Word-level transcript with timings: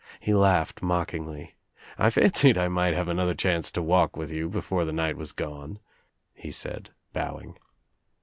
He 0.19 0.33
laughed 0.33 0.81
mockingly. 0.81 1.53
"I 1.95 2.09
fancied 2.09 2.57
I 2.57 2.67
might 2.67 2.95
have 2.95 3.07
another 3.07 3.35
chance 3.35 3.69
to 3.69 3.83
walk 3.83 4.17
with 4.17 4.31
you 4.31 4.49
before 4.49 4.83
the 4.83 4.91
night 4.91 5.15
was 5.15 5.31
gone," 5.31 5.77
he 6.33 6.49
said 6.49 6.89
bowing. 7.13 7.55